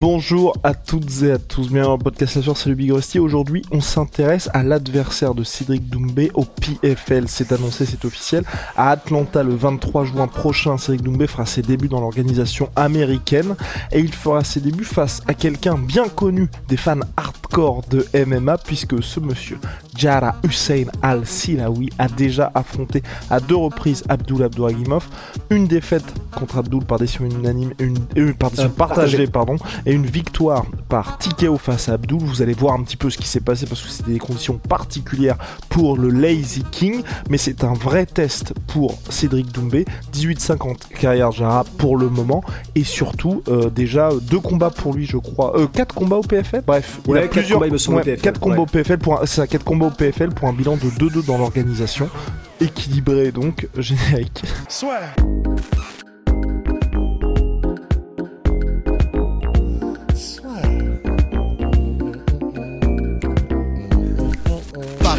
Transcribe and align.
Bonjour 0.00 0.56
à 0.62 0.74
toutes 0.74 1.24
et 1.24 1.32
à 1.32 1.38
tous, 1.38 1.70
bienvenue 1.70 1.82
dans 1.82 1.96
le 1.96 2.02
podcast 2.04 2.36
La 2.36 2.54
c'est 2.54 2.68
le 2.68 2.76
Big 2.76 2.92
Rusty. 2.92 3.18
Aujourd'hui, 3.18 3.62
on 3.72 3.80
s'intéresse 3.80 4.48
à 4.54 4.62
l'adversaire 4.62 5.34
de 5.34 5.42
Cédric 5.42 5.88
Doumbé 5.88 6.30
au 6.34 6.44
PFL. 6.44 7.24
C'est 7.26 7.50
annoncé, 7.50 7.84
c'est 7.84 8.04
officiel. 8.04 8.44
À 8.76 8.90
Atlanta, 8.90 9.42
le 9.42 9.56
23 9.56 10.04
juin 10.04 10.28
prochain, 10.28 10.78
Cédric 10.78 11.02
Doumbé 11.02 11.26
fera 11.26 11.46
ses 11.46 11.62
débuts 11.62 11.88
dans 11.88 12.00
l'organisation 12.00 12.70
américaine 12.76 13.56
et 13.90 13.98
il 13.98 14.14
fera 14.14 14.44
ses 14.44 14.60
débuts 14.60 14.84
face 14.84 15.20
à 15.26 15.34
quelqu'un 15.34 15.76
bien 15.76 16.08
connu 16.08 16.48
des 16.68 16.76
fans 16.76 17.00
hardcore 17.16 17.47
de 17.58 18.06
MMA 18.14 18.56
puisque 18.58 19.02
ce 19.02 19.18
monsieur, 19.18 19.58
Jara 19.96 20.36
Hussein 20.44 20.84
Al-Silawi, 21.02 21.90
a 21.98 22.06
déjà 22.06 22.52
affronté 22.54 23.02
à 23.30 23.40
deux 23.40 23.56
reprises 23.56 24.04
Abdul 24.08 24.44
Abdouragimov. 24.44 25.08
Une 25.50 25.66
défaite 25.66 26.04
contre 26.30 26.58
Abdul 26.58 26.84
par 26.84 27.00
décision 27.00 27.24
unanime, 27.24 27.72
une, 27.80 28.34
par 28.34 28.50
décision 28.50 28.70
euh, 28.70 28.76
partagée, 28.76 29.26
pardon 29.26 29.56
et 29.86 29.92
une 29.92 30.06
victoire 30.06 30.66
par 30.88 31.18
TKO 31.18 31.56
face 31.56 31.88
à 31.88 31.94
Abdul. 31.94 32.20
Vous 32.20 32.42
allez 32.42 32.52
voir 32.52 32.74
un 32.74 32.82
petit 32.84 32.96
peu 32.96 33.10
ce 33.10 33.18
qui 33.18 33.26
s'est 33.26 33.40
passé 33.40 33.66
parce 33.66 33.82
que 33.82 33.88
c'était 33.88 34.12
des 34.12 34.20
conditions 34.20 34.58
particulières 34.58 35.36
pour 35.68 35.98
le 35.98 36.10
Lazy 36.10 36.62
King, 36.70 37.02
mais 37.28 37.38
c'est 37.38 37.64
un 37.64 37.72
vrai 37.72 38.06
test 38.06 38.54
pour 38.68 38.98
Cédric 39.10 39.50
Doumbé. 39.50 39.84
18-50 40.14 40.76
carrière 41.00 41.32
Jara 41.32 41.64
pour 41.76 41.96
le 41.96 42.08
moment 42.08 42.44
et 42.76 42.84
surtout 42.84 43.42
euh, 43.48 43.68
déjà 43.68 44.10
deux 44.22 44.40
combats 44.40 44.70
pour 44.70 44.94
lui, 44.94 45.06
je 45.06 45.16
crois. 45.16 45.58
Euh, 45.58 45.66
quatre 45.66 45.94
combats 45.94 46.16
au 46.16 46.22
PFL. 46.22 46.62
Bref, 46.64 47.00
il 47.08 47.16
a 47.16 47.26
plusieurs 47.56 47.86
combats, 47.86 48.02
ouais, 48.02 48.16
quatre 48.16 48.40
combats 48.40 48.60
au 48.60 48.66
PFL 48.66 48.98
pour 48.98 49.22
un, 49.22 49.26
c'est 49.26 49.46
quatre 49.48 49.64
combats 49.64 49.86
au 49.86 49.90
PFL 49.90 50.30
pour 50.30 50.48
un 50.48 50.52
bilan 50.52 50.76
de 50.76 50.88
2-2 50.88 51.24
dans 51.24 51.38
l'organisation 51.38 52.08
équilibré 52.60 53.32
donc 53.32 53.68
générique. 53.78 54.42
Soit. 54.68 55.00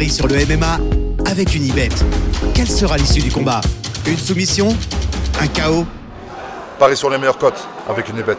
sur 0.08 0.26
le 0.26 0.34
MMA 0.46 0.78
avec 1.30 1.54
une 1.54 1.62
Unibet. 1.64 1.90
Quelle 2.54 2.68
sera 2.68 2.96
l'issue 2.96 3.20
du 3.20 3.30
combat? 3.30 3.60
Une 4.06 4.16
soumission? 4.16 4.68
Un 5.40 5.46
chaos? 5.46 5.84
Paris 6.78 6.96
sur 6.96 7.10
les 7.10 7.18
meilleures 7.18 7.38
cotes 7.38 7.68
avec 7.88 8.08
une 8.08 8.16
Unibet. 8.16 8.38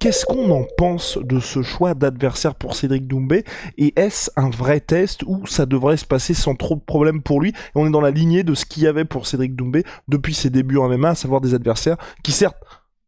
Qu'est-ce 0.00 0.24
qu'on 0.24 0.50
en 0.50 0.64
pense 0.78 1.18
de 1.18 1.40
ce 1.40 1.60
choix 1.60 1.92
d'adversaire 1.92 2.54
pour 2.54 2.74
Cédric 2.74 3.06
Doumbé 3.06 3.44
Et 3.76 3.92
est-ce 4.00 4.30
un 4.34 4.48
vrai 4.48 4.80
test 4.80 5.22
où 5.26 5.44
ça 5.44 5.66
devrait 5.66 5.98
se 5.98 6.06
passer 6.06 6.32
sans 6.32 6.54
trop 6.54 6.74
de 6.74 6.80
problèmes 6.80 7.20
pour 7.20 7.38
lui 7.38 7.50
Et 7.50 7.54
on 7.74 7.86
est 7.86 7.90
dans 7.90 8.00
la 8.00 8.10
lignée 8.10 8.42
de 8.42 8.54
ce 8.54 8.64
qu'il 8.64 8.84
y 8.84 8.86
avait 8.86 9.04
pour 9.04 9.26
Cédric 9.26 9.54
Doumbé 9.54 9.84
depuis 10.08 10.32
ses 10.32 10.48
débuts 10.48 10.78
en 10.78 10.88
MMA, 10.88 11.10
à 11.10 11.14
savoir 11.14 11.42
des 11.42 11.52
adversaires 11.52 11.98
qui 12.24 12.32
certes 12.32 12.56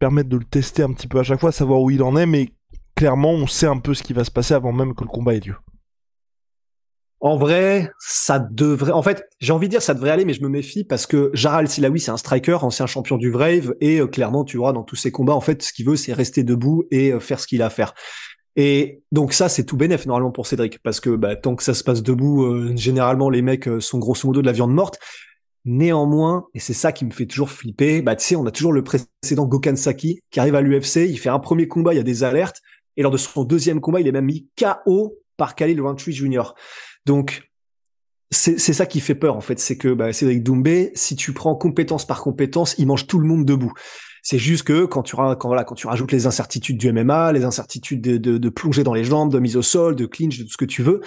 permettent 0.01 0.29
de 0.29 0.37
le 0.37 0.45
tester 0.45 0.83
un 0.83 0.93
petit 0.93 1.09
peu 1.09 1.19
à 1.19 1.23
chaque 1.23 1.41
fois, 1.41 1.51
savoir 1.51 1.81
où 1.81 1.91
il 1.91 2.03
en 2.03 2.15
est, 2.15 2.27
mais 2.27 2.51
clairement 2.95 3.31
on 3.31 3.47
sait 3.47 3.67
un 3.67 3.79
peu 3.79 3.95
ce 3.95 4.03
qui 4.03 4.13
va 4.13 4.25
se 4.25 4.31
passer 4.31 4.53
avant 4.53 4.73
même 4.73 4.95
que 4.95 5.05
le 5.05 5.09
combat 5.09 5.33
ait 5.33 5.41
lieu. 5.41 5.57
En 7.25 7.37
vrai, 7.37 7.89
ça 8.01 8.41
devrait. 8.41 8.91
En 8.91 9.01
fait, 9.01 9.29
j'ai 9.39 9.53
envie 9.53 9.69
de 9.69 9.71
dire 9.71 9.81
ça 9.81 9.95
devrait 9.95 10.11
aller, 10.11 10.25
mais 10.25 10.35
je 10.35 10.43
me 10.43 10.49
méfie 10.49 10.83
parce 10.83 11.07
que 11.07 11.31
Jaral 11.35 11.69
Silawi, 11.69 12.01
c'est 12.01 12.11
un 12.11 12.17
striker, 12.17 12.59
ancien 12.65 12.87
champion 12.87 13.17
du 13.17 13.31
Brave, 13.31 13.77
et 13.81 14.01
euh, 14.01 14.09
clairement, 14.09 14.43
tu 14.43 14.57
vois, 14.57 14.73
dans 14.73 14.83
tous 14.83 14.97
ses 14.97 15.13
combats, 15.13 15.33
en 15.33 15.41
fait, 15.41 15.63
ce 15.63 15.73
qu'il 15.73 15.87
veut, 15.87 15.95
c'est 15.95 16.13
rester 16.13 16.43
debout 16.43 16.83
et 16.91 17.13
euh, 17.13 17.21
faire 17.21 17.39
ce 17.39 17.47
qu'il 17.47 17.63
a 17.63 17.67
à 17.67 17.71
faire. 17.71 17.95
Et 18.57 19.03
donc 19.13 19.35
ça, 19.35 19.49
c'est 19.49 19.63
tout 19.65 19.77
bénéf 19.77 20.05
normalement 20.05 20.33
pour 20.33 20.49
Cédric, 20.49 20.83
parce 20.83 20.99
que 20.99 21.11
bah, 21.11 21.37
tant 21.37 21.55
que 21.55 21.63
ça 21.63 21.75
se 21.75 21.85
passe 21.85 22.03
debout, 22.03 22.43
euh, 22.43 22.73
généralement 22.75 23.31
les 23.31 23.41
mecs 23.41 23.71
sont 23.79 24.01
grosso 24.01 24.27
modo 24.27 24.43
de 24.43 24.47
la 24.47 24.53
viande 24.53 24.75
morte. 24.75 24.99
Néanmoins, 25.65 26.47
et 26.55 26.59
c'est 26.59 26.75
ça 26.75 26.91
qui 26.91 27.05
me 27.05 27.13
fait 27.13 27.27
toujours 27.27 27.51
flipper, 27.51 28.03
bah 28.03 28.17
tu 28.17 28.27
sais, 28.27 28.35
on 28.35 28.47
a 28.47 28.51
toujours 28.51 28.73
le 28.73 28.83
précédent 28.83 29.47
Gokhan 29.47 29.77
Saki 29.77 30.19
qui 30.33 30.41
arrive 30.41 30.57
à 30.57 30.61
l'UFC, 30.61 31.09
il 31.09 31.19
fait 31.19 31.29
un 31.29 31.39
premier 31.39 31.69
combat, 31.69 31.95
il 31.95 31.99
y 31.99 32.01
a 32.01 32.03
des 32.03 32.25
alertes, 32.25 32.61
et 32.97 33.03
lors 33.03 33.13
de 33.13 33.17
son 33.17 33.45
deuxième 33.45 33.81
combat, 33.81 34.01
il 34.01 34.09
est 34.09 34.13
même 34.13 34.25
mis 34.25 34.49
KO 34.59 35.21
par 35.37 35.55
Khalil 35.55 35.81
Rountree 35.81 36.13
Jr. 36.13 36.55
Donc, 37.07 37.51
c'est 38.31 38.59
ça 38.59 38.87
qui 38.87 39.01
fait 39.01 39.15
peur 39.15 39.37
en 39.37 39.43
fait, 39.43 39.59
c'est 39.59 39.77
que 39.77 39.93
bah, 39.93 40.11
Cédric 40.13 40.43
Doumbé, 40.43 40.91
si 40.95 41.17
tu 41.17 41.35
prends 41.35 41.55
compétence 41.55 42.07
par 42.07 42.23
compétence, 42.23 42.75
il 42.79 42.87
mange 42.87 43.07
tout 43.07 43.19
le 43.19 43.29
monde 43.29 43.45
debout. 43.45 43.75
C'est 44.23 44.39
juste 44.39 44.63
que 44.63 44.87
quand 44.87 45.03
tu, 45.03 45.17
rajoutes 45.17 46.13
les 46.13 46.27
incertitudes 46.27 46.79
du 46.79 46.93
MMA, 46.93 47.33
les 47.33 47.45
incertitudes 47.45 48.01
de, 48.01 48.17
de, 48.17 48.39
de 48.39 48.49
plonger 48.49 48.85
dans 48.85 48.95
les 48.95 49.05
jambes, 49.05 49.33
de 49.33 49.39
mise 49.39 49.57
au 49.57 49.63
sol, 49.63 49.97
de 49.97 50.07
clinch, 50.07 50.39
de 50.39 50.45
tout 50.45 50.53
ce 50.53 50.57
que 50.57 50.65
tu 50.65 50.83
veux, 50.83 51.01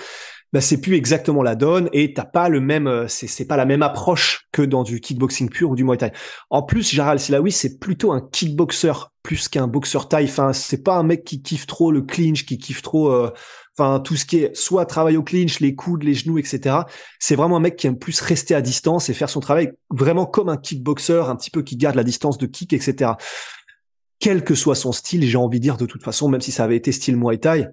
bah 0.53 0.61
c'est 0.61 0.79
plus 0.79 0.95
exactement 0.95 1.43
la 1.43 1.55
donne 1.55 1.89
et 1.91 2.13
t'as 2.13 2.25
pas 2.25 2.47
le 2.47 2.61
même, 2.61 2.87
euh, 2.87 3.07
c'est 3.07 3.27
c'est 3.27 3.45
pas 3.45 3.57
la 3.57 3.65
même 3.65 3.81
approche 3.81 4.47
que 4.51 4.61
dans 4.61 4.83
du 4.83 5.01
kickboxing 5.01 5.49
pur 5.49 5.71
ou 5.71 5.75
du 5.75 5.83
muay 5.83 5.97
thai. 5.97 6.11
En 6.49 6.61
plus, 6.63 6.93
Jaral 6.93 7.19
Silawi, 7.19 7.51
c'est 7.51 7.79
plutôt 7.79 8.11
un 8.11 8.21
kickboxer 8.21 8.93
plus 9.21 9.49
qu'un 9.49 9.67
boxeur 9.67 10.07
taille. 10.07 10.25
Enfin, 10.25 10.53
c'est 10.53 10.83
pas 10.83 10.95
un 10.95 11.03
mec 11.03 11.23
qui 11.23 11.41
kiffe 11.41 11.65
trop 11.67 11.91
le 11.91 12.03
clinch, 12.03 12.45
qui 12.45 12.57
kiffe 12.57 12.81
trop 12.81 13.11
euh, 13.11 13.33
enfin 13.77 13.99
tout 13.99 14.15
ce 14.15 14.25
qui 14.25 14.37
est 14.37 14.55
soit 14.55 14.85
travail 14.85 15.17
au 15.17 15.23
clinch, 15.23 15.59
les 15.59 15.75
coudes, 15.75 16.03
les 16.03 16.13
genoux, 16.13 16.37
etc. 16.37 16.77
C'est 17.19 17.35
vraiment 17.35 17.57
un 17.57 17.59
mec 17.59 17.75
qui 17.75 17.87
aime 17.87 17.97
plus 17.97 18.19
rester 18.21 18.55
à 18.55 18.61
distance 18.61 19.09
et 19.09 19.13
faire 19.13 19.29
son 19.29 19.39
travail 19.39 19.73
vraiment 19.89 20.25
comme 20.25 20.49
un 20.49 20.57
kickboxer, 20.57 21.23
un 21.27 21.35
petit 21.35 21.51
peu 21.51 21.61
qui 21.61 21.75
garde 21.75 21.95
la 21.95 22.03
distance 22.03 22.37
de 22.37 22.45
kick, 22.45 22.73
etc. 22.73 23.11
Quel 24.19 24.43
que 24.43 24.55
soit 24.55 24.75
son 24.75 24.91
style, 24.91 25.23
j'ai 25.25 25.37
envie 25.37 25.59
de 25.59 25.63
dire 25.63 25.77
de 25.77 25.85
toute 25.85 26.03
façon, 26.03 26.29
même 26.29 26.41
si 26.41 26.51
ça 26.51 26.63
avait 26.63 26.77
été 26.77 26.91
style 26.91 27.17
Muay 27.17 27.37
Thai, 27.37 27.67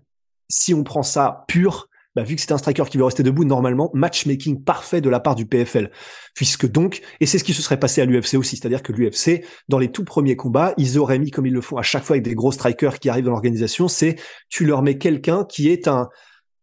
si 0.49 0.75
on 0.75 0.83
prend 0.83 1.03
ça 1.03 1.45
pur, 1.47 1.89
bah, 2.15 2.23
vu 2.23 2.37
que 2.37 2.43
c'est 2.43 2.53
un 2.53 2.59
striker 2.59 2.85
qui 2.91 2.99
veut 2.99 3.05
rester 3.05 3.23
debout, 3.23 3.45
normalement, 3.45 3.91
matchmaking 3.95 4.63
parfait 4.63 5.01
de 5.01 5.09
la 5.09 5.21
part 5.21 5.35
du 5.35 5.47
PFL. 5.47 5.91
Puisque 6.35 6.71
donc, 6.71 7.03
et 7.21 7.27
c'est 7.27 7.39
ce 7.39 7.45
qui 7.45 7.55
se 7.55 7.63
serait 7.63 7.79
passé 7.79 8.01
à 8.01 8.05
l'UFC 8.05 8.35
aussi, 8.35 8.57
c'est-à-dire 8.57 8.83
que 8.83 8.93
l'UFC, 8.93 9.45
dans 9.69 9.79
les 9.79 9.91
tout 9.91 10.05
premiers 10.05 10.37
combats, 10.37 10.75
ils 10.77 10.99
auraient 10.99 11.19
mis, 11.19 11.31
comme 11.31 11.47
ils 11.47 11.53
le 11.53 11.61
font 11.61 11.77
à 11.77 11.83
chaque 11.83 12.05
fois 12.05 12.15
avec 12.15 12.25
des 12.25 12.35
gros 12.35 12.53
strikers 12.53 12.99
qui 12.99 13.09
arrivent 13.09 13.25
dans 13.25 13.31
l'organisation, 13.31 13.89
c'est 13.89 14.17
tu 14.49 14.65
leur 14.65 14.83
mets 14.83 14.99
quelqu'un 14.99 15.45
qui 15.45 15.69
est 15.69 15.89
un, 15.89 16.09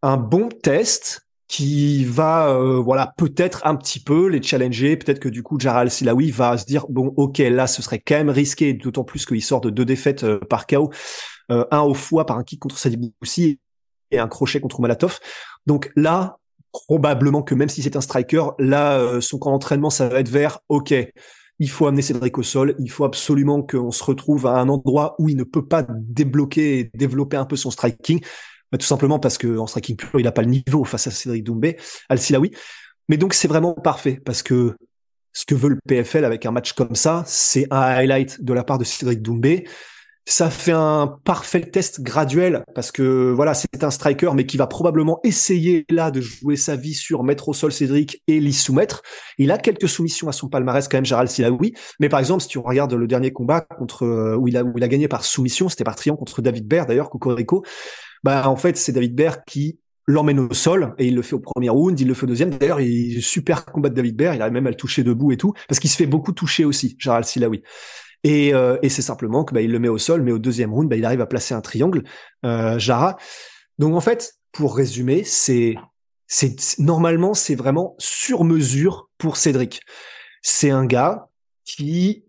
un 0.01 0.17
bon 0.17 0.49
test, 0.49 1.29
qui 1.49 2.05
va 2.05 2.51
euh, 2.51 2.75
voilà 2.75 3.11
peut-être 3.17 3.65
un 3.65 3.75
petit 3.75 3.99
peu 3.99 4.27
les 4.27 4.41
challenger 4.41 4.95
peut-être 4.95 5.19
que 5.19 5.27
du 5.27 5.41
coup 5.41 5.59
Jaral 5.59 5.89
Silawi 5.89 6.29
va 6.29 6.59
se 6.59 6.65
dire 6.65 6.85
bon 6.89 7.11
ok 7.17 7.39
là 7.39 7.65
ce 7.65 7.81
serait 7.81 7.99
quand 7.99 8.15
même 8.15 8.29
risqué 8.29 8.73
d'autant 8.73 9.03
plus 9.03 9.25
qu'il 9.25 9.41
sort 9.41 9.59
de 9.59 9.71
deux 9.71 9.83
défaites 9.83 10.23
euh, 10.23 10.37
par 10.37 10.67
KO 10.67 10.91
euh, 11.51 11.65
un 11.71 11.81
au 11.81 11.95
foie 11.95 12.27
par 12.27 12.37
un 12.37 12.43
kick 12.43 12.59
contre 12.59 12.77
Sadibou 12.77 13.13
aussi 13.23 13.59
et 14.11 14.19
un 14.19 14.27
crochet 14.27 14.59
contre 14.59 14.81
Malatov. 14.81 15.19
Donc 15.65 15.91
là, 15.95 16.37
probablement 16.71 17.41
que 17.41 17.55
même 17.55 17.69
si 17.69 17.81
c'est 17.81 17.95
un 17.95 18.01
striker, 18.01 18.49
là, 18.59 18.99
euh, 18.99 19.21
son 19.21 19.39
camp 19.39 19.51
d'entraînement, 19.51 19.89
ça 19.89 20.07
va 20.07 20.19
être 20.19 20.29
vers, 20.29 20.59
OK, 20.69 20.93
il 21.59 21.69
faut 21.69 21.87
amener 21.87 22.01
Cédric 22.01 22.37
au 22.37 22.43
sol, 22.43 22.75
il 22.79 22.89
faut 22.89 23.03
absolument 23.03 23.61
qu'on 23.61 23.91
se 23.91 24.03
retrouve 24.03 24.47
à 24.47 24.59
un 24.59 24.69
endroit 24.69 25.15
où 25.19 25.29
il 25.29 25.35
ne 25.35 25.43
peut 25.43 25.65
pas 25.65 25.85
débloquer 25.89 26.79
et 26.79 26.91
développer 26.93 27.37
un 27.37 27.45
peu 27.45 27.55
son 27.55 27.71
striking, 27.71 28.21
bah, 28.71 28.77
tout 28.77 28.85
simplement 28.85 29.19
parce 29.19 29.37
que 29.37 29.57
en 29.57 29.67
striking 29.67 29.95
pur, 29.95 30.19
il 30.19 30.23
n'a 30.23 30.31
pas 30.31 30.41
le 30.41 30.49
niveau 30.49 30.85
face 30.85 31.07
à 31.07 31.11
Cédric 31.11 31.43
Doumbé, 31.43 31.77
Al-Silawi. 32.07 32.51
Mais 33.09 33.17
donc 33.17 33.33
c'est 33.33 33.47
vraiment 33.47 33.73
parfait 33.73 34.21
parce 34.23 34.43
que 34.43 34.77
ce 35.33 35.45
que 35.45 35.55
veut 35.55 35.69
le 35.69 35.79
PFL 35.87 36.23
avec 36.23 36.45
un 36.45 36.51
match 36.51 36.73
comme 36.73 36.95
ça, 36.95 37.23
c'est 37.25 37.67
un 37.71 37.81
highlight 37.81 38.43
de 38.43 38.53
la 38.53 38.63
part 38.63 38.77
de 38.77 38.83
Cédric 38.83 39.21
Doumbé 39.21 39.67
ça 40.29 40.51
fait 40.51 40.73
un 40.73 41.19
parfait 41.23 41.61
test 41.61 42.01
graduel 42.01 42.63
parce 42.75 42.91
que 42.91 43.31
voilà, 43.31 43.55
c'est 43.55 43.83
un 43.83 43.89
striker 43.89 44.29
mais 44.35 44.45
qui 44.45 44.57
va 44.57 44.67
probablement 44.67 45.19
essayer 45.23 45.85
là 45.89 46.11
de 46.11 46.21
jouer 46.21 46.55
sa 46.55 46.75
vie 46.75 46.93
sur 46.93 47.23
mettre 47.23 47.49
au 47.49 47.53
sol 47.53 47.71
Cédric 47.71 48.21
et 48.27 48.39
l'y 48.39 48.53
soumettre. 48.53 49.01
Il 49.39 49.51
a 49.51 49.57
quelques 49.57 49.89
soumissions 49.89 50.27
à 50.27 50.31
son 50.31 50.47
palmarès 50.47 50.87
quand 50.87 50.97
même, 50.97 51.05
Gérald 51.05 51.29
Silaoui. 51.29 51.73
Mais 51.99 52.09
par 52.09 52.19
exemple, 52.19 52.43
si 52.43 52.47
tu 52.47 52.59
regardes 52.59 52.93
le 52.93 53.07
dernier 53.07 53.33
combat 53.33 53.61
contre 53.61 54.05
euh, 54.05 54.35
où 54.35 54.47
il 54.47 54.55
a 54.55 54.63
où 54.63 54.73
il 54.77 54.83
a 54.83 54.87
gagné 54.87 55.07
par 55.07 55.25
soumission, 55.25 55.67
c'était 55.67 55.83
par 55.83 55.95
triangle 55.95 56.19
contre 56.19 56.43
David 56.43 56.67
Baird 56.67 56.87
d'ailleurs, 56.87 57.09
Cocorico. 57.09 57.65
Bah 58.23 58.47
en 58.47 58.55
fait, 58.55 58.77
c'est 58.77 58.91
David 58.91 59.15
Baird 59.15 59.41
qui 59.47 59.79
l'emmène 60.05 60.39
au 60.39 60.53
sol 60.53 60.93
et 60.99 61.07
il 61.07 61.15
le 61.15 61.23
fait 61.23 61.35
au 61.35 61.39
premier 61.39 61.69
round, 61.69 61.99
il 61.99 62.07
le 62.07 62.13
fait 62.13 62.25
au 62.25 62.27
deuxième. 62.27 62.51
D'ailleurs, 62.51 62.81
il 62.81 63.19
super 63.23 63.65
combat 63.65 63.89
de 63.89 63.95
David 63.95 64.15
Baird, 64.15 64.35
il 64.35 64.41
arrive 64.41 64.53
même 64.53 64.67
à 64.67 64.71
le 64.71 64.75
toucher 64.75 65.03
debout 65.03 65.31
et 65.31 65.37
tout 65.37 65.53
parce 65.67 65.79
qu'il 65.79 65.89
se 65.89 65.95
fait 65.95 66.05
beaucoup 66.05 66.33
toucher 66.33 66.65
aussi, 66.65 66.95
Gérald 66.99 67.25
Silaoui. 67.25 67.63
Et, 68.23 68.53
euh, 68.53 68.77
et 68.81 68.89
c'est 68.89 69.01
simplement 69.01 69.43
que 69.43 69.53
bah, 69.53 69.61
il 69.61 69.71
le 69.71 69.79
met 69.79 69.87
au 69.87 69.97
sol, 69.97 70.21
mais 70.21 70.31
au 70.31 70.39
deuxième 70.39 70.73
round, 70.73 70.89
bah, 70.89 70.97
il 70.97 71.05
arrive 71.05 71.21
à 71.21 71.25
placer 71.25 71.53
un 71.53 71.61
triangle, 71.61 72.03
euh, 72.45 72.77
Jara. 72.77 73.17
Donc 73.77 73.95
en 73.95 74.01
fait, 74.01 74.33
pour 74.51 74.75
résumer, 74.75 75.23
c'est 75.23 75.75
c'est 76.27 76.55
normalement 76.79 77.33
c'est 77.33 77.55
vraiment 77.55 77.95
sur 77.97 78.43
mesure 78.43 79.09
pour 79.17 79.37
Cédric. 79.37 79.81
C'est 80.41 80.69
un 80.69 80.85
gars 80.85 81.29
qui 81.65 82.25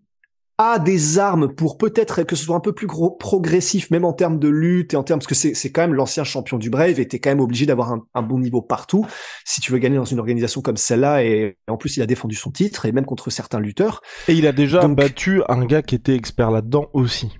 a 0.61 0.79
des 0.79 1.19
armes 1.19 1.53
pour 1.53 1.77
peut-être 1.77 2.23
que 2.23 2.35
ce 2.35 2.45
soit 2.45 2.55
un 2.55 2.59
peu 2.59 2.73
plus 2.73 2.87
gros, 2.87 3.11
progressif, 3.11 3.89
même 3.91 4.05
en 4.05 4.13
termes 4.13 4.39
de 4.39 4.47
lutte 4.47 4.93
et 4.93 4.97
en 4.97 5.03
termes, 5.03 5.19
parce 5.19 5.27
que 5.27 5.35
c'est, 5.35 5.53
c'est 5.53 5.71
quand 5.71 5.81
même 5.81 5.93
l'ancien 5.93 6.23
champion 6.23 6.57
du 6.57 6.69
Brave 6.69 6.99
et 6.99 7.07
t'es 7.07 7.19
quand 7.19 7.29
même 7.29 7.39
obligé 7.39 7.65
d'avoir 7.65 7.91
un, 8.13 8.21
bon 8.21 8.39
niveau 8.39 8.61
partout 8.61 9.05
si 9.45 9.61
tu 9.61 9.71
veux 9.71 9.79
gagner 9.79 9.97
dans 9.97 10.05
une 10.05 10.19
organisation 10.19 10.61
comme 10.61 10.77
celle-là 10.77 11.23
et, 11.23 11.57
en 11.67 11.77
plus 11.77 11.97
il 11.97 12.03
a 12.03 12.05
défendu 12.05 12.35
son 12.35 12.51
titre 12.51 12.85
et 12.85 12.91
même 12.91 13.05
contre 13.05 13.29
certains 13.31 13.59
lutteurs. 13.59 14.01
Et 14.27 14.33
il 14.33 14.45
a 14.45 14.51
déjà 14.51 14.87
battu 14.87 15.41
un 15.49 15.65
gars 15.65 15.81
qui 15.81 15.95
était 15.95 16.15
expert 16.15 16.51
là-dedans 16.51 16.87
aussi. 16.93 17.31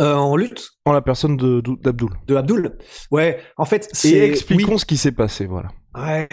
Euh, 0.00 0.14
en 0.14 0.36
lutte 0.36 0.70
En 0.84 0.92
la 0.92 1.00
personne 1.00 1.36
de, 1.36 1.62
d'Abdul. 1.82 2.10
De 2.26 2.36
Abdul 2.36 2.78
Ouais, 3.10 3.40
en 3.56 3.64
fait, 3.64 3.88
c'est... 3.92 4.10
Et 4.10 4.24
expliquons 4.24 4.78
ce 4.78 4.84
qui 4.84 4.96
s'est 4.96 5.12
passé, 5.12 5.46
voilà. 5.46 5.70
Ouais. 5.94 6.28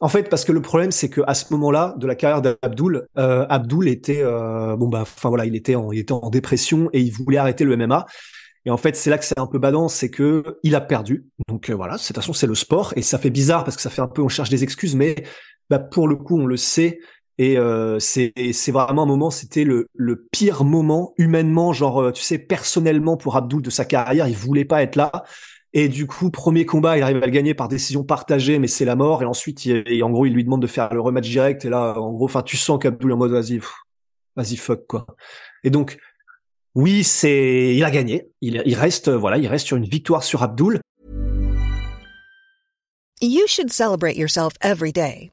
En 0.00 0.08
fait, 0.08 0.28
parce 0.28 0.44
que 0.44 0.52
le 0.52 0.60
problème, 0.60 0.90
c'est 0.90 1.08
que 1.08 1.22
à 1.26 1.34
ce 1.34 1.52
moment-là 1.52 1.94
de 1.98 2.06
la 2.06 2.14
carrière 2.14 2.42
d'Abdul, 2.42 3.06
euh, 3.16 3.46
Abdul 3.48 3.88
était 3.88 4.22
euh, 4.22 4.76
bon 4.76 4.88
bah, 4.88 5.00
enfin 5.02 5.28
voilà, 5.28 5.46
il 5.46 5.54
était 5.56 5.76
en, 5.76 5.92
il 5.92 6.00
était 6.00 6.12
en 6.12 6.28
dépression 6.30 6.90
et 6.92 7.00
il 7.00 7.12
voulait 7.12 7.38
arrêter 7.38 7.64
le 7.64 7.76
MMA. 7.76 8.06
Et 8.66 8.70
en 8.70 8.76
fait, 8.76 8.96
c'est 8.96 9.08
là 9.08 9.16
que 9.16 9.24
c'est 9.24 9.38
un 9.38 9.46
peu 9.46 9.58
badant, 9.58 9.88
c'est 9.88 10.10
que 10.10 10.58
il 10.62 10.74
a 10.74 10.80
perdu. 10.80 11.26
Donc 11.48 11.70
euh, 11.70 11.74
voilà, 11.74 11.96
de 11.96 12.02
toute 12.02 12.14
façon, 12.14 12.32
c'est 12.32 12.46
le 12.46 12.54
sport 12.54 12.92
et 12.96 13.02
ça 13.02 13.18
fait 13.18 13.30
bizarre 13.30 13.64
parce 13.64 13.76
que 13.76 13.82
ça 13.82 13.90
fait 13.90 14.02
un 14.02 14.08
peu, 14.08 14.20
on 14.20 14.28
cherche 14.28 14.50
des 14.50 14.62
excuses, 14.62 14.94
mais 14.94 15.14
bah, 15.70 15.78
pour 15.78 16.08
le 16.08 16.16
coup, 16.16 16.38
on 16.38 16.46
le 16.46 16.56
sait. 16.56 16.98
Et 17.38 17.56
euh, 17.56 18.00
c'est 18.00 18.32
vraiment 18.72 19.04
un 19.04 19.06
moment, 19.06 19.30
c'était 19.30 19.64
le, 19.64 19.86
pire 20.32 20.64
moment 20.64 21.14
humainement, 21.18 21.72
genre 21.72 22.02
euh, 22.02 22.12
tu 22.12 22.22
sais 22.22 22.38
personnellement 22.38 23.16
pour 23.16 23.36
Abdul 23.36 23.62
de 23.62 23.70
sa 23.70 23.84
carrière, 23.84 24.26
il 24.26 24.36
voulait 24.36 24.64
pas 24.64 24.82
être 24.82 24.96
là. 24.96 25.24
Et 25.72 25.88
du 25.88 26.06
coup, 26.06 26.30
premier 26.30 26.66
combat, 26.66 26.96
il 26.96 27.02
arrive 27.02 27.22
à 27.22 27.26
le 27.26 27.30
gagner 27.30 27.54
par 27.54 27.68
décision 27.68 28.02
partagée, 28.02 28.58
mais 28.58 28.66
c'est 28.66 28.86
la 28.86 28.96
mort. 28.96 29.22
Et 29.22 29.26
ensuite, 29.26 29.66
il, 29.66 30.02
en 30.02 30.10
gros, 30.10 30.26
il 30.26 30.32
lui 30.32 30.42
demande 30.42 30.62
de 30.62 30.66
faire 30.66 30.92
le 30.92 31.00
rematch 31.00 31.28
direct. 31.28 31.64
Et 31.64 31.68
là, 31.68 32.00
en 32.00 32.10
gros, 32.12 32.24
enfin, 32.24 32.42
tu 32.42 32.56
sens 32.56 32.78
qu'Abdul 32.80 33.12
en 33.12 33.16
mode 33.18 33.32
vas-y, 33.32 33.60
vas-y 34.34 34.56
fuck 34.56 34.86
quoi. 34.86 35.06
Et 35.62 35.70
donc, 35.70 35.98
oui, 36.74 37.04
c'est, 37.04 37.74
il 37.74 37.84
a 37.84 37.90
gagné. 37.90 38.30
Il, 38.40 38.62
il 38.64 38.74
reste, 38.74 39.10
voilà, 39.10 39.36
il 39.36 39.46
reste 39.46 39.66
sur 39.66 39.76
une 39.76 39.84
victoire 39.84 40.24
sur 40.24 40.42
Abdul. 40.42 40.80
You 43.20 43.46
should 43.46 43.72
celebrate 43.72 44.16
yourself 44.16 44.54
every 44.60 44.92
day, 44.92 45.32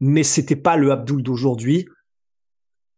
Mais 0.00 0.22
c'était 0.22 0.56
pas 0.56 0.76
le 0.76 0.92
Abdul 0.92 1.22
d'aujourd'hui. 1.22 1.88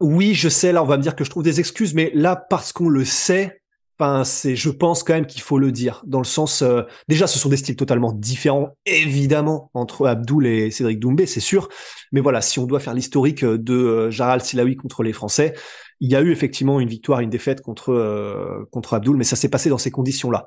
Oui, 0.01 0.35
je 0.35 0.49
sais, 0.49 0.73
là, 0.73 0.83
on 0.83 0.87
va 0.87 0.97
me 0.97 1.03
dire 1.03 1.15
que 1.15 1.25
je 1.25 1.31
trouve 1.31 1.43
des 1.43 1.61
excuses, 1.61 1.95
mais 1.95 2.11
là, 2.15 2.37
parce 2.37 2.73
qu'on 2.73 2.89
le 2.89 3.05
sait, 3.05 3.61
Enfin, 4.01 4.25
c'est, 4.25 4.57
je 4.57 4.71
pense 4.71 5.03
quand 5.03 5.13
même 5.13 5.27
qu'il 5.27 5.43
faut 5.43 5.59
le 5.59 5.73
dire, 5.73 6.03
dans 6.07 6.21
le 6.21 6.25
sens, 6.25 6.63
euh, 6.63 6.85
déjà, 7.07 7.27
ce 7.27 7.39
sont 7.39 7.51
des 7.51 7.59
styles 7.59 7.77
totalement 7.77 8.13
différents, 8.13 8.71
évidemment, 8.87 9.71
entre 9.75 10.07
Abdul 10.07 10.47
et 10.47 10.71
Cédric 10.71 10.99
Doumbé, 10.99 11.27
c'est 11.27 11.41
sûr. 11.41 11.69
Mais 12.11 12.23
voilà, 12.23 12.41
si 12.41 12.59
on 12.59 12.65
doit 12.65 12.81
faire 12.81 12.95
l'historique 12.95 13.45
de 13.45 13.75
euh, 13.75 14.11
Jaral 14.11 14.41
Silawi 14.41 14.77
contre 14.77 15.03
les 15.03 15.13
Français, 15.13 15.53
il 16.01 16.11
y 16.11 16.17
a 16.17 16.23
eu 16.23 16.33
effectivement 16.33 16.81
une 16.81 16.89
victoire, 16.89 17.21
une 17.21 17.29
défaite 17.29 17.61
contre 17.61 17.93
euh, 17.93 18.65
contre 18.71 18.95
Abdul, 18.95 19.19
mais 19.19 19.25
ça 19.25 19.37
s'est 19.37 19.51
passé 19.51 19.69
dans 19.69 19.77
ces 19.77 19.91
conditions-là. 19.91 20.47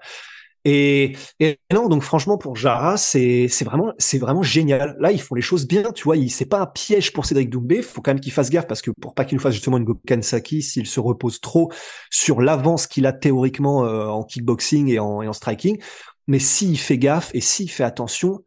Et, 0.65 1.17
et 1.41 1.59
non, 1.73 1.89
donc 1.89 2.03
franchement 2.03 2.37
pour 2.37 2.55
Jara, 2.55 2.95
c'est 2.95 3.47
c'est 3.49 3.65
vraiment 3.65 3.91
c'est 3.97 4.17
vraiment 4.17 4.43
génial. 4.43 4.95
Là, 4.99 5.11
ils 5.11 5.21
font 5.21 5.35
les 5.35 5.41
choses 5.41 5.67
bien, 5.67 5.91
tu 5.91 6.05
vois. 6.05 6.15
C'est 6.29 6.45
pas 6.45 6.61
un 6.61 6.65
piège 6.65 7.11
pour 7.11 7.25
Cédric 7.25 7.49
Doumbé. 7.49 7.81
Faut 7.81 8.01
quand 8.01 8.11
même 8.11 8.21
qu'il 8.21 8.31
fasse 8.31 8.49
gaffe 8.49 8.67
parce 8.67 8.81
que 8.81 8.91
pour 8.91 9.13
pas 9.13 9.25
qu'il 9.25 9.35
nous 9.35 9.41
fasse 9.41 9.53
justement 9.53 9.77
une 9.77 9.83
Gokansaki, 9.83 10.61
s'il 10.61 10.87
se 10.87 10.99
repose 11.01 11.41
trop 11.41 11.71
sur 12.09 12.39
l'avance 12.39 12.87
qu'il 12.87 13.05
a 13.05 13.11
théoriquement 13.11 13.85
euh, 13.85 14.07
en 14.07 14.23
kickboxing 14.23 14.87
et 14.89 14.99
en, 14.99 15.21
et 15.21 15.27
en 15.27 15.33
striking. 15.33 15.81
Mais 16.27 16.39
s'il 16.39 16.79
fait 16.79 16.97
gaffe 16.97 17.31
et 17.33 17.41
s'il 17.41 17.69
fait 17.69 17.83
attention, 17.83 18.39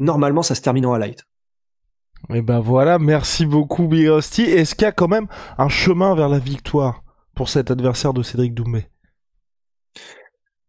normalement 0.00 0.42
ça 0.42 0.56
se 0.56 0.60
termine 0.60 0.86
en 0.86 0.94
highlight. 0.94 1.24
Et 2.32 2.42
ben 2.42 2.58
voilà, 2.58 2.98
merci 2.98 3.46
beaucoup 3.46 3.86
Big 3.86 4.06
Est-ce 4.06 4.74
qu'il 4.74 4.84
y 4.84 4.88
a 4.88 4.92
quand 4.92 5.08
même 5.08 5.28
un 5.58 5.68
chemin 5.68 6.14
vers 6.14 6.28
la 6.28 6.38
victoire 6.38 7.04
pour 7.34 7.48
cet 7.48 7.70
adversaire 7.70 8.14
de 8.14 8.22
Cédric 8.22 8.54
Doumbé? 8.54 8.86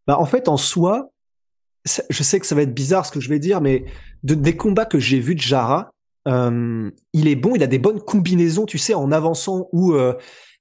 Bah, 0.07 0.19
en 0.19 0.25
fait, 0.25 0.47
en 0.47 0.57
soi, 0.57 1.11
je 2.09 2.23
sais 2.23 2.39
que 2.39 2.45
ça 2.45 2.55
va 2.55 2.63
être 2.63 2.73
bizarre 2.73 3.05
ce 3.05 3.11
que 3.11 3.19
je 3.19 3.29
vais 3.29 3.39
dire, 3.39 3.61
mais 3.61 3.85
de, 4.23 4.35
des 4.35 4.55
combats 4.55 4.85
que 4.85 4.99
j'ai 4.99 5.19
vus 5.19 5.35
de 5.35 5.41
Jara, 5.41 5.91
euh, 6.27 6.89
il 7.13 7.27
est 7.27 7.35
bon, 7.35 7.55
il 7.55 7.63
a 7.63 7.67
des 7.67 7.79
bonnes 7.79 8.01
combinaisons, 8.01 8.65
tu 8.65 8.77
sais, 8.77 8.93
en 8.93 9.11
avançant 9.11 9.69
où 9.71 9.93
euh, 9.93 10.13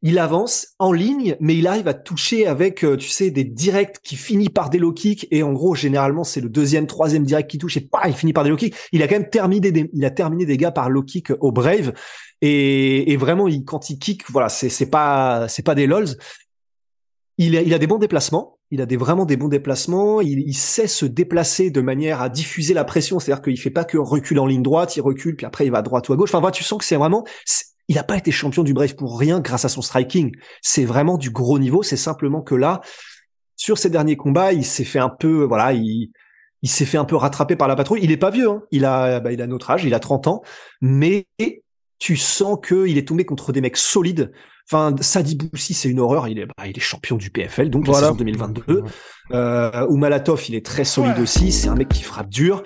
il 0.02 0.18
avance 0.18 0.74
en 0.78 0.92
ligne, 0.92 1.36
mais 1.40 1.56
il 1.56 1.66
arrive 1.66 1.88
à 1.88 1.94
toucher 1.94 2.46
avec, 2.46 2.84
euh, 2.84 2.98
tu 2.98 3.08
sais, 3.08 3.30
des 3.30 3.44
directs 3.44 4.00
qui 4.02 4.16
finit 4.16 4.50
par 4.50 4.68
des 4.68 4.78
low 4.78 4.92
kicks 4.92 5.26
et 5.30 5.42
en 5.42 5.54
gros, 5.54 5.74
généralement, 5.74 6.24
c'est 6.24 6.42
le 6.42 6.50
deuxième, 6.50 6.86
troisième 6.86 7.24
direct 7.24 7.50
qui 7.50 7.56
touche 7.56 7.78
et 7.78 7.80
pas, 7.80 8.02
il 8.06 8.14
finit 8.14 8.34
par 8.34 8.44
des 8.44 8.50
low 8.50 8.56
kicks. 8.56 8.76
Il 8.92 9.02
a 9.02 9.08
quand 9.08 9.18
même 9.18 9.30
terminé 9.30 9.72
des, 9.72 9.90
il 9.94 10.04
a 10.04 10.10
terminé 10.10 10.44
des 10.44 10.58
gars 10.58 10.72
par 10.72 10.90
low 10.90 11.02
kick 11.02 11.30
au 11.40 11.52
Brave 11.52 11.94
et, 12.42 13.16
vraiment, 13.16 13.48
quand 13.64 13.88
il 13.88 13.98
kick, 13.98 14.30
voilà, 14.30 14.50
c'est 14.50 14.68
c'est 14.68 14.90
pas 14.90 15.48
c'est 15.48 15.62
pas 15.62 15.74
des 15.74 15.86
lols. 15.86 16.08
Il 17.38 17.72
a 17.72 17.78
des 17.78 17.86
bons 17.86 17.98
déplacements 17.98 18.53
il 18.70 18.80
a 18.80 18.86
des, 18.86 18.96
vraiment 18.96 19.24
des 19.24 19.36
bons 19.36 19.48
déplacements, 19.48 20.20
il, 20.20 20.54
sait 20.54 20.86
se 20.86 21.06
déplacer 21.06 21.70
de 21.70 21.80
manière 21.80 22.22
à 22.22 22.28
diffuser 22.28 22.74
la 22.74 22.84
pression, 22.84 23.20
c'est-à-dire 23.20 23.42
qu'il 23.42 23.58
fait 23.58 23.70
pas 23.70 23.84
que 23.84 23.98
reculer 23.98 24.40
en 24.40 24.46
ligne 24.46 24.62
droite, 24.62 24.96
il 24.96 25.00
recule, 25.00 25.36
puis 25.36 25.46
après 25.46 25.66
il 25.66 25.70
va 25.70 25.78
à 25.78 25.82
droite 25.82 26.08
ou 26.08 26.12
à 26.12 26.16
gauche. 26.16 26.30
Enfin, 26.30 26.40
voilà, 26.40 26.52
tu 26.52 26.64
sens 26.64 26.78
que 26.78 26.84
c'est 26.84 26.96
vraiment, 26.96 27.24
il 27.88 27.96
n'a 27.96 28.04
pas 28.04 28.16
été 28.16 28.30
champion 28.30 28.62
du 28.62 28.74
Brave 28.74 28.96
pour 28.96 29.18
rien 29.18 29.40
grâce 29.40 29.64
à 29.64 29.68
son 29.68 29.82
striking. 29.82 30.32
C'est 30.62 30.84
vraiment 30.84 31.18
du 31.18 31.30
gros 31.30 31.58
niveau, 31.58 31.82
c'est 31.82 31.96
simplement 31.96 32.42
que 32.42 32.54
là, 32.54 32.80
sur 33.56 33.78
ses 33.78 33.90
derniers 33.90 34.16
combats, 34.16 34.52
il 34.52 34.64
s'est 34.64 34.84
fait 34.84 34.98
un 34.98 35.10
peu, 35.10 35.44
voilà, 35.44 35.72
il, 35.72 36.10
il 36.62 36.68
s'est 36.68 36.86
fait 36.86 36.98
un 36.98 37.04
peu 37.04 37.14
rattraper 37.14 37.56
par 37.56 37.68
la 37.68 37.76
patrouille. 37.76 38.00
Il 38.02 38.10
est 38.10 38.16
pas 38.16 38.30
vieux, 38.30 38.48
hein. 38.48 38.62
il 38.70 38.86
a, 38.86 39.20
bah, 39.20 39.32
il 39.32 39.42
a 39.42 39.46
notre 39.46 39.70
âge, 39.70 39.84
il 39.84 39.92
a 39.92 40.00
30 40.00 40.26
ans, 40.28 40.42
mais 40.80 41.26
tu 41.98 42.16
sens 42.16 42.58
qu'il 42.66 42.96
est 42.98 43.06
tombé 43.06 43.24
contre 43.24 43.52
des 43.52 43.60
mecs 43.60 43.76
solides. 43.76 44.32
Enfin, 44.70 44.94
Sadi 45.00 45.36
Boussi, 45.36 45.74
c'est 45.74 45.88
une 45.88 46.00
horreur. 46.00 46.26
Il 46.28 46.38
est, 46.38 46.46
bah, 46.46 46.66
il 46.66 46.76
est 46.76 46.80
champion 46.80 47.16
du 47.16 47.30
PFL, 47.30 47.68
donc 47.70 47.84
voilà. 47.86 48.00
la 48.00 48.06
saison 48.08 48.18
2022. 48.18 48.82
Euh, 49.32 49.86
ou 49.88 49.96
Malatov, 49.96 50.42
il 50.48 50.54
est 50.54 50.64
très 50.64 50.84
solide 50.84 51.18
aussi. 51.18 51.52
C'est 51.52 51.68
un 51.68 51.74
mec 51.74 51.88
qui 51.88 52.02
frappe 52.02 52.30
dur. 52.30 52.62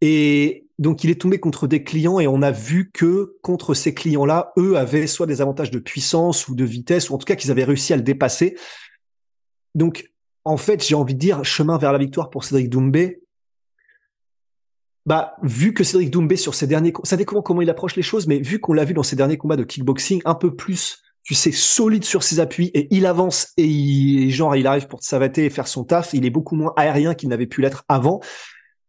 Et 0.00 0.66
donc, 0.78 1.04
il 1.04 1.10
est 1.10 1.20
tombé 1.20 1.38
contre 1.38 1.66
des 1.66 1.84
clients 1.84 2.20
et 2.20 2.26
on 2.26 2.42
a 2.42 2.50
vu 2.50 2.90
que 2.92 3.36
contre 3.42 3.74
ces 3.74 3.94
clients-là, 3.94 4.52
eux 4.58 4.76
avaient 4.76 5.06
soit 5.06 5.26
des 5.26 5.40
avantages 5.40 5.70
de 5.70 5.78
puissance 5.78 6.48
ou 6.48 6.54
de 6.54 6.64
vitesse, 6.64 7.10
ou 7.10 7.14
en 7.14 7.18
tout 7.18 7.24
cas 7.24 7.36
qu'ils 7.36 7.50
avaient 7.50 7.64
réussi 7.64 7.92
à 7.92 7.96
le 7.96 8.02
dépasser. 8.02 8.56
Donc, 9.74 10.10
en 10.44 10.56
fait, 10.56 10.84
j'ai 10.84 10.94
envie 10.94 11.14
de 11.14 11.18
dire 11.18 11.44
chemin 11.44 11.78
vers 11.78 11.92
la 11.92 11.98
victoire 11.98 12.30
pour 12.30 12.44
Cédric 12.44 12.68
Doumbé. 12.68 13.22
Bah, 15.06 15.36
vu 15.42 15.72
que 15.72 15.84
Cédric 15.84 16.10
Doumbé 16.10 16.36
sur 16.36 16.54
ses 16.54 16.66
derniers, 16.66 16.92
ça 17.04 17.16
dépend 17.16 17.40
comment 17.40 17.62
il 17.62 17.70
approche 17.70 17.94
les 17.94 18.02
choses, 18.02 18.26
mais 18.26 18.40
vu 18.40 18.58
qu'on 18.58 18.72
l'a 18.72 18.84
vu 18.84 18.92
dans 18.92 19.04
ses 19.04 19.16
derniers 19.16 19.38
combats 19.38 19.56
de 19.56 19.64
kickboxing, 19.64 20.20
un 20.24 20.34
peu 20.34 20.54
plus 20.54 21.02
tu 21.26 21.34
sais, 21.34 21.50
solide 21.50 22.04
sur 22.04 22.22
ses 22.22 22.38
appuis 22.38 22.70
et 22.72 22.86
il 22.94 23.04
avance 23.04 23.48
et 23.56 23.64
il, 23.64 24.30
genre, 24.30 24.54
il 24.54 24.64
arrive 24.68 24.86
pour 24.86 25.02
savater 25.02 25.44
et 25.44 25.50
faire 25.50 25.66
son 25.66 25.82
taf. 25.82 26.14
Il 26.14 26.24
est 26.24 26.30
beaucoup 26.30 26.54
moins 26.54 26.72
aérien 26.76 27.14
qu'il 27.14 27.28
n'avait 27.28 27.48
pu 27.48 27.60
l'être 27.60 27.84
avant. 27.88 28.20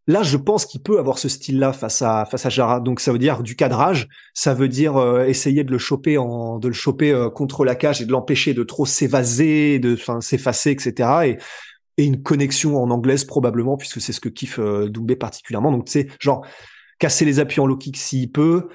Là, 0.06 0.22
je 0.22 0.38
pense 0.38 0.68
qu'il 0.68 0.84
peut 0.84 1.00
avoir 1.00 1.18
ce 1.18 1.30
style-là 1.30 1.74
face 1.74 2.04
à 2.04 2.26
face 2.26 2.46
à 2.46 2.50
Jara. 2.50 2.80
Donc, 2.80 3.00
ça 3.00 3.12
veut 3.12 3.18
dire 3.18 3.42
du 3.42 3.56
cadrage. 3.56 4.08
Ça 4.36 4.54
veut 4.54 4.68
dire 4.68 4.98
euh, 4.98 5.26
essayer 5.26 5.64
de 5.64 5.72
le 5.72 5.80
choper 5.80 6.20
en 6.20 6.60
de 6.60 6.68
le 6.68 6.76
choper 6.76 7.12
euh, 7.12 7.32
contre 7.32 7.66
la 7.66 7.74
cage 7.74 8.04
et 8.04 8.06
de 8.06 8.12
l'empêcher 8.12 8.54
de 8.54 8.62
trop 8.62 8.86
s'évaser, 8.86 9.80
de 9.80 9.98
s'effacer, 10.22 10.70
etc. 10.70 11.10
Et 11.26 11.38
et 11.98 12.06
une 12.06 12.22
connexion 12.22 12.78
en 12.78 12.92
anglaise 12.92 13.26
probablement 13.26 13.76
puisque 13.76 14.00
c'est 14.00 14.14
ce 14.14 14.20
que 14.22 14.30
kiffe 14.30 14.60
euh, 14.60 14.88
Doumbé 14.90 15.16
particulièrement. 15.16 15.72
Donc, 15.72 15.86
tu 15.86 15.94
sais, 15.94 16.08
genre 16.20 16.46
casser 17.00 17.26
les 17.26 17.40
appuis 17.40 17.60
en 17.62 17.66
low 17.66 17.78
kick 17.78 17.98
s'il 17.98 18.32
peut, 18.32 18.70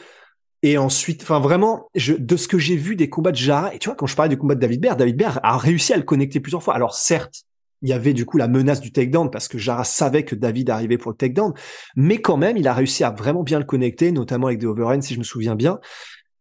et 0.62 0.78
ensuite, 0.78 1.22
enfin 1.22 1.40
vraiment, 1.40 1.90
je, 1.94 2.14
de 2.14 2.36
ce 2.36 2.46
que 2.46 2.58
j'ai 2.58 2.76
vu 2.76 2.94
des 2.94 3.10
combats 3.10 3.32
de 3.32 3.36
Jara, 3.36 3.74
et 3.74 3.78
tu 3.78 3.88
vois, 3.88 3.96
quand 3.96 4.06
je 4.06 4.14
parlais 4.14 4.28
du 4.28 4.38
combat 4.38 4.54
de 4.54 4.60
David 4.60 4.80
Baird, 4.80 4.98
David 4.98 5.16
Baird 5.16 5.40
a 5.42 5.56
réussi 5.58 5.92
à 5.92 5.96
le 5.96 6.04
connecter 6.04 6.38
plusieurs 6.38 6.62
fois. 6.62 6.74
Alors 6.74 6.94
certes, 6.94 7.44
il 7.82 7.88
y 7.88 7.92
avait 7.92 8.12
du 8.12 8.24
coup 8.24 8.38
la 8.38 8.46
menace 8.46 8.80
du 8.80 8.92
takedown 8.92 9.28
parce 9.28 9.48
que 9.48 9.58
Jara 9.58 9.82
savait 9.82 10.24
que 10.24 10.36
David 10.36 10.70
arrivait 10.70 10.98
pour 10.98 11.10
le 11.10 11.16
takedown, 11.16 11.52
mais 11.96 12.20
quand 12.20 12.36
même, 12.36 12.56
il 12.56 12.68
a 12.68 12.74
réussi 12.74 13.02
à 13.02 13.10
vraiment 13.10 13.42
bien 13.42 13.58
le 13.58 13.64
connecter, 13.64 14.12
notamment 14.12 14.46
avec 14.46 14.60
des 14.60 14.66
overhands, 14.66 15.02
si 15.02 15.14
je 15.14 15.18
me 15.18 15.24
souviens 15.24 15.56
bien. 15.56 15.80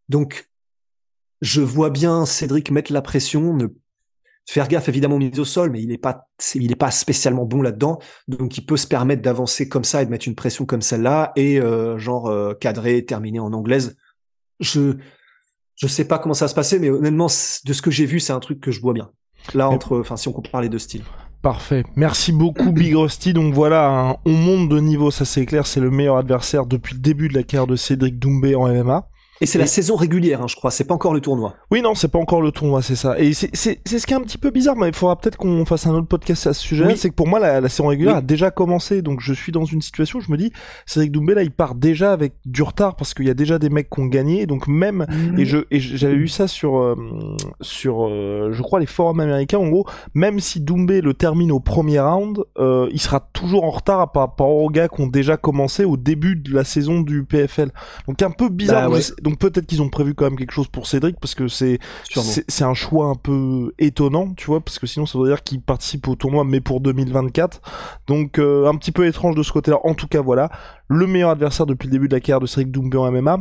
Donc, 0.07 0.49
je 1.41 1.61
vois 1.61 1.89
bien 1.89 2.27
Cédric 2.27 2.69
mettre 2.69 2.93
la 2.93 3.01
pression, 3.01 3.55
ne 3.55 3.65
faire 4.47 4.67
gaffe 4.67 4.89
évidemment 4.89 5.17
mise 5.17 5.39
au 5.39 5.45
sol, 5.45 5.71
mais 5.71 5.81
il 5.81 5.87
n'est 5.87 5.97
pas, 5.97 6.27
il 6.53 6.71
est 6.71 6.75
pas 6.75 6.91
spécialement 6.91 7.45
bon 7.45 7.63
là-dedans, 7.63 7.97
donc 8.27 8.57
il 8.57 8.65
peut 8.65 8.77
se 8.77 8.85
permettre 8.85 9.23
d'avancer 9.23 9.67
comme 9.67 9.83
ça 9.83 10.03
et 10.03 10.05
de 10.05 10.11
mettre 10.11 10.27
une 10.27 10.35
pression 10.35 10.65
comme 10.65 10.81
celle-là 10.83 11.31
et 11.35 11.59
euh, 11.59 11.97
genre 11.97 12.27
euh, 12.27 12.53
cadrer, 12.53 13.03
terminer 13.03 13.39
en 13.39 13.53
anglaise 13.53 13.95
je 14.61 14.95
Je 15.75 15.87
sais 15.87 16.05
pas 16.05 16.19
comment 16.19 16.35
ça 16.35 16.45
va 16.45 16.49
se 16.49 16.55
passer, 16.55 16.79
mais 16.79 16.89
honnêtement, 16.89 17.25
de 17.25 17.73
ce 17.73 17.81
que 17.81 17.91
j'ai 17.91 18.05
vu, 18.05 18.19
c'est 18.19 18.33
un 18.33 18.39
truc 18.39 18.59
que 18.59 18.71
je 18.71 18.79
vois 18.81 18.93
bien. 18.93 19.09
Là, 19.53 19.69
entre, 19.69 19.99
enfin, 19.99 20.15
si 20.15 20.27
on 20.27 20.31
compare 20.31 20.61
les 20.61 20.69
deux 20.69 20.79
styles. 20.79 21.03
Parfait. 21.41 21.83
Merci 21.95 22.31
beaucoup 22.31 22.71
Big 22.71 22.95
Rusty. 22.95 23.33
Donc 23.33 23.53
voilà, 23.53 24.19
on 24.25 24.31
monte 24.31 24.69
de 24.69 24.79
niveau, 24.79 25.09
ça 25.09 25.25
c'est 25.25 25.45
clair, 25.47 25.65
c'est 25.65 25.79
le 25.79 25.89
meilleur 25.89 26.17
adversaire 26.17 26.67
depuis 26.67 26.93
le 26.93 27.01
début 27.01 27.29
de 27.29 27.33
la 27.33 27.41
carrière 27.41 27.65
de 27.65 27.75
Cédric 27.75 28.19
Doumbé 28.19 28.53
en 28.53 28.67
MMA. 28.67 29.07
Et 29.41 29.45
c'est 29.47 29.59
la 29.59 29.65
saison 29.65 29.95
régulière, 29.95 30.41
hein, 30.41 30.47
je 30.47 30.55
crois. 30.55 30.71
C'est 30.71 30.83
pas 30.83 30.93
encore 30.93 31.13
le 31.13 31.19
tournoi. 31.19 31.55
Oui, 31.71 31.81
non, 31.81 31.95
c'est 31.95 32.07
pas 32.07 32.19
encore 32.19 32.41
le 32.41 32.51
tournoi, 32.51 32.81
c'est 32.81 32.95
ça. 32.95 33.19
Et 33.19 33.33
c'est 33.33 33.55
ce 33.55 34.05
qui 34.05 34.13
est 34.13 34.17
un 34.17 34.21
petit 34.21 34.37
peu 34.37 34.51
bizarre, 34.51 34.75
mais 34.75 34.87
il 34.89 34.93
faudra 34.93 35.15
peut-être 35.15 35.37
qu'on 35.37 35.65
fasse 35.65 35.87
un 35.87 35.93
autre 35.93 36.07
podcast 36.07 36.47
à 36.47 36.53
ce 36.53 36.61
sujet. 36.61 36.95
C'est 36.95 37.09
que 37.09 37.15
pour 37.15 37.27
moi, 37.27 37.39
la, 37.39 37.59
la 37.59 37.69
saison 37.69 37.87
régulière 37.87 38.17
a 38.17 38.21
déjà 38.21 38.51
commencé, 38.51 39.01
donc 39.01 39.19
je 39.19 39.33
suis 39.33 39.51
dans 39.51 39.65
une 39.65 39.81
situation 39.81 40.19
où 40.19 40.21
je 40.21 40.31
me 40.31 40.37
dis, 40.37 40.51
Cédric 40.85 41.11
Doumbé 41.11 41.33
là, 41.33 41.43
il 41.43 41.51
part 41.51 41.75
déjà 41.75 42.13
avec 42.13 42.33
du 42.45 42.61
retard 42.61 42.95
parce 42.95 43.13
qu'il 43.13 43.25
y 43.25 43.29
a 43.29 43.33
déjà 43.33 43.59
des 43.59 43.69
mecs 43.69 43.89
qui 43.89 43.99
ont 43.99 44.05
gagné, 44.05 44.45
donc 44.45 44.67
même 44.67 45.05
mhm. 45.09 45.39
et 45.39 45.45
je 45.45 45.57
et 45.71 45.79
j'avais 45.79 46.15
vu 46.15 46.27
ça 46.27 46.47
sur 46.47 46.77
euh, 46.77 46.95
sur 47.61 48.07
euh, 48.07 48.49
je 48.51 48.61
crois 48.61 48.79
les 48.79 48.85
forums 48.85 49.19
américains. 49.19 49.57
En 49.57 49.69
gros, 49.69 49.87
même 50.13 50.39
si 50.39 50.59
Doumbé 50.59 51.01
le 51.01 51.13
termine 51.13 51.51
au 51.51 51.59
premier 51.59 51.99
round, 51.99 52.43
euh, 52.59 52.87
il 52.91 53.01
sera 53.01 53.19
toujours 53.33 53.63
en 53.63 53.71
retard 53.71 54.11
par 54.11 54.23
rapport 54.23 54.49
aux 54.49 54.69
gars 54.69 54.87
qui 54.87 55.01
ont 55.01 55.07
déjà 55.07 55.37
commencé 55.37 55.85
au 55.85 55.97
début 55.97 56.35
de 56.35 56.53
la 56.53 56.63
saison 56.63 57.01
du 57.01 57.23
PFL. 57.23 57.71
Donc 58.07 58.21
un 58.21 58.31
peu 58.31 58.49
bizarre. 58.49 58.89
Bah 58.91 58.97
donc 59.21 59.30
peut-être 59.37 59.65
qu'ils 59.65 59.81
ont 59.81 59.89
prévu 59.89 60.13
quand 60.13 60.25
même 60.25 60.37
quelque 60.37 60.53
chose 60.53 60.67
pour 60.67 60.87
Cédric 60.87 61.19
parce 61.19 61.35
que 61.35 61.47
c'est 61.47 61.79
c'est 62.47 62.63
un 62.63 62.73
choix 62.73 63.07
un 63.07 63.15
peu 63.15 63.73
étonnant, 63.79 64.33
tu 64.35 64.45
vois, 64.47 64.61
parce 64.61 64.79
que 64.79 64.87
sinon 64.87 65.05
ça 65.05 65.19
veut 65.19 65.27
dire 65.27 65.43
qu'il 65.43 65.61
participe 65.61 66.07
au 66.07 66.15
tournoi 66.15 66.43
mais 66.43 66.61
pour 66.61 66.81
2024. 66.81 67.61
Donc 68.07 68.39
euh, 68.39 68.67
un 68.67 68.75
petit 68.75 68.91
peu 68.91 69.07
étrange 69.07 69.35
de 69.35 69.43
ce 69.43 69.51
côté-là. 69.51 69.79
En 69.83 69.93
tout 69.93 70.07
cas, 70.07 70.21
voilà, 70.21 70.49
le 70.87 71.07
meilleur 71.07 71.29
adversaire 71.29 71.65
depuis 71.65 71.87
le 71.87 71.93
début 71.93 72.07
de 72.07 72.15
la 72.15 72.19
carrière 72.19 72.39
de 72.39 72.47
Cédric 72.47 72.71
Doumbé 72.71 72.97
en 72.97 73.11
MMA. 73.11 73.39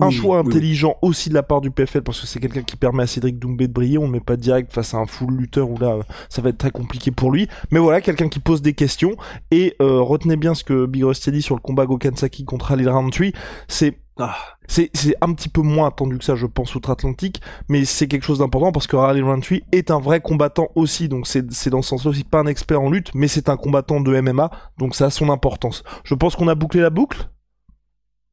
Un 0.00 0.10
choix 0.10 0.38
intelligent 0.38 0.96
aussi 1.02 1.28
de 1.28 1.34
la 1.34 1.42
part 1.42 1.60
du 1.60 1.70
PFL 1.70 2.02
parce 2.02 2.20
que 2.20 2.26
c'est 2.26 2.40
quelqu'un 2.40 2.62
qui 2.62 2.76
permet 2.76 3.02
à 3.02 3.06
Cédric 3.06 3.38
Doumbé 3.38 3.68
de 3.68 3.72
briller. 3.72 3.98
On 3.98 4.06
ne 4.06 4.12
met 4.12 4.20
pas 4.20 4.36
direct 4.36 4.72
face 4.72 4.94
à 4.94 4.98
un 4.98 5.06
full 5.06 5.34
lutteur 5.34 5.70
où 5.70 5.78
là 5.78 5.98
ça 6.28 6.42
va 6.42 6.50
être 6.50 6.58
très 6.58 6.70
compliqué 6.70 7.10
pour 7.10 7.32
lui. 7.32 7.48
Mais 7.70 7.78
voilà, 7.78 8.00
quelqu'un 8.00 8.28
qui 8.28 8.40
pose 8.40 8.62
des 8.62 8.74
questions. 8.74 9.16
Et 9.50 9.74
euh, 9.80 10.00
retenez 10.00 10.36
bien 10.36 10.54
ce 10.54 10.64
que 10.64 10.86
Big 10.86 11.04
Rusty 11.04 11.30
a 11.30 11.32
dit 11.32 11.42
sur 11.42 11.54
le 11.54 11.60
combat 11.60 11.86
Gokansaki 11.86 12.44
contre 12.44 12.72
Ali 12.72 12.86
Roundtree. 12.88 13.32
C'est 13.66 13.98
ah. 14.18 14.36
C'est 14.66 14.90
un 15.22 15.32
petit 15.32 15.48
peu 15.48 15.62
moins 15.62 15.88
attendu 15.88 16.18
que 16.18 16.24
ça, 16.24 16.34
je 16.34 16.44
pense, 16.44 16.74
outre-Atlantique, 16.74 17.40
mais 17.70 17.86
c'est 17.86 18.06
quelque 18.06 18.24
chose 18.24 18.40
d'important 18.40 18.70
parce 18.70 18.86
que 18.86 18.96
Riley 18.96 19.22
Roundtree 19.22 19.62
est 19.72 19.90
un 19.90 19.98
vrai 19.98 20.20
combattant 20.20 20.68
aussi, 20.74 21.08
donc 21.08 21.26
c'est 21.26 21.70
dans 21.70 21.80
ce 21.80 21.88
sens-là 21.88 22.10
aussi 22.10 22.24
pas 22.24 22.40
un 22.40 22.46
expert 22.46 22.82
en 22.82 22.90
lutte, 22.90 23.10
mais 23.14 23.28
c'est 23.28 23.48
un 23.48 23.56
combattant 23.56 24.00
de 24.00 24.20
MMA, 24.20 24.50
donc 24.76 24.94
ça 24.94 25.06
a 25.06 25.10
son 25.10 25.30
importance. 25.30 25.84
Je 26.04 26.14
pense 26.14 26.36
qu'on 26.36 26.48
a 26.48 26.54
bouclé 26.54 26.82
la 26.82 26.90
boucle. 26.90 27.30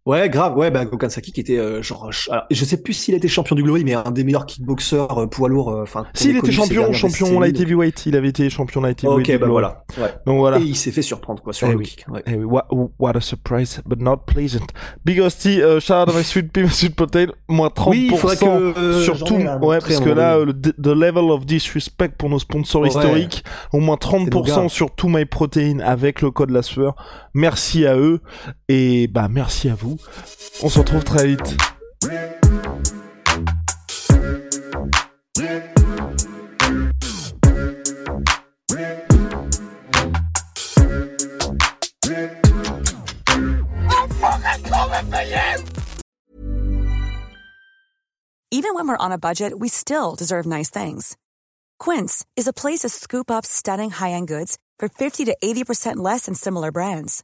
Ouais, 0.05 0.29
grave. 0.29 0.55
Ouais, 0.55 0.69
bah 0.69 0.85
Gokansaki 0.85 1.31
qui 1.31 1.39
était 1.39 1.57
euh, 1.57 1.81
genre, 1.81 2.11
je 2.11 2.65
sais 2.65 2.77
plus 2.77 2.93
s'il 2.93 3.15
était 3.15 3.27
champion 3.27 3.55
du 3.55 3.63
Glory, 3.63 3.83
mais 3.83 3.95
un 3.95 4.11
des 4.11 4.23
meilleurs 4.23 4.45
kickboxers 4.45 5.17
euh, 5.17 5.25
poids 5.25 5.49
lourd. 5.49 5.71
Euh, 5.71 5.81
enfin, 5.81 6.05
s'il 6.13 6.37
était 6.37 6.51
champion, 6.51 6.93
champion 6.93 7.39
light 7.39 7.59
heavyweight, 7.59 8.05
il 8.05 8.15
avait 8.15 8.27
été 8.27 8.47
champion 8.51 8.81
light 8.81 9.03
heavyweight. 9.03 9.27
Ok, 9.27 9.39
bah 9.39 9.47
voilà. 9.47 9.83
Ouais. 9.97 10.13
Donc 10.27 10.37
voilà. 10.37 10.59
Et 10.59 10.63
il 10.63 10.75
s'est 10.75 10.91
fait 10.91 11.01
surprendre 11.01 11.41
quoi 11.41 11.53
sur 11.53 11.67
eh 11.67 11.73
le 11.73 11.79
kick. 11.79 12.05
Ouais. 12.07 12.21
Eh 12.27 12.35
what, 12.35 12.67
what, 12.99 13.17
a 13.17 13.21
surprise, 13.21 13.81
but 13.87 13.99
not 13.99 14.17
pleasant. 14.27 14.67
Big 15.03 15.19
Hostie, 15.19 15.59
uh, 15.59 15.79
shout 15.79 15.93
out 15.93 16.15
my 16.15 16.23
sweet 16.23 16.51
pea, 16.51 16.69
sweet 16.69 16.95
potato, 16.95 17.33
moins 17.49 17.69
30%. 17.69 17.89
Oui, 17.89 18.09
il 18.11 18.17
faudrait 18.17 18.37
que, 18.37 19.01
surtout, 19.01 19.37
ouais, 19.37 19.79
parce 19.79 19.99
que 19.99 20.09
là, 20.09 20.37
le 20.37 20.53
the 20.53 20.87
level 20.87 21.31
of 21.31 21.47
disrespect 21.47 22.15
pour 22.15 22.29
nos 22.29 22.39
sponsors 22.39 22.85
historiques, 22.85 23.43
au 23.73 23.79
moins 23.79 23.95
30% 23.95 24.69
sur 24.69 24.91
tout 24.91 25.09
my 25.09 25.25
protein 25.25 25.79
avec 25.79 26.21
le 26.21 26.29
code 26.29 26.51
la 26.51 26.61
sueur. 26.61 26.95
Merci 27.33 27.85
à 27.87 27.97
eux 27.97 28.21
et 28.69 29.07
bah 29.07 29.27
merci 29.29 29.67
à 29.67 29.73
vous. 29.95 30.65
On 30.65 30.69
se 30.69 30.79
retrouve 30.79 31.03
très 31.03 31.27
vite. 31.27 31.57
Even 48.51 48.73
when 48.73 48.87
we're 48.87 48.97
on 48.97 49.11
a 49.11 49.17
budget, 49.17 49.59
we 49.59 49.67
still 49.67 50.15
deserve 50.15 50.45
nice 50.45 50.69
things. 50.69 51.17
Quince 51.77 52.25
is 52.35 52.47
a 52.47 52.53
place 52.53 52.79
to 52.79 52.89
scoop 52.89 53.29
up 53.29 53.45
stunning 53.45 53.91
high-end 53.91 54.27
goods 54.27 54.57
for 54.79 54.87
50 54.89 55.25
to 55.25 55.35
80% 55.43 55.97
less 55.97 56.25
than 56.25 56.35
similar 56.35 56.71
brands. 56.71 57.23